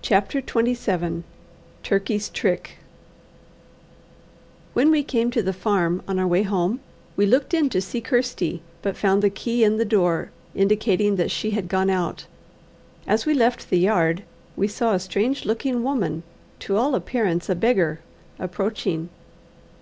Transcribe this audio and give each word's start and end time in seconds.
CHAPTER 0.00 0.38
XXVII 0.38 1.22
Turkey's 1.82 2.30
Trick 2.30 2.78
When 4.72 4.90
we 4.90 5.02
came 5.04 5.30
to 5.32 5.42
the 5.42 5.52
farm 5.52 6.00
on 6.08 6.18
our 6.18 6.26
way 6.26 6.44
home, 6.44 6.80
we 7.14 7.26
looked 7.26 7.52
in 7.52 7.68
to 7.68 7.82
see 7.82 8.00
Kirsty, 8.00 8.62
but 8.80 8.96
found 8.96 9.22
the 9.22 9.28
key 9.28 9.62
in 9.62 9.76
the 9.76 9.84
door, 9.84 10.30
indicating 10.54 11.16
that 11.16 11.30
she 11.30 11.50
had 11.50 11.68
gone 11.68 11.90
out. 11.90 12.24
As 13.06 13.26
we 13.26 13.34
left 13.34 13.68
the 13.68 13.78
yard, 13.78 14.22
we 14.56 14.66
saw 14.66 14.94
a 14.94 14.98
strange 14.98 15.44
looking 15.44 15.82
woman, 15.82 16.22
to 16.60 16.78
all 16.78 16.94
appearance 16.94 17.50
a 17.50 17.54
beggar, 17.54 18.00
approaching. 18.38 19.10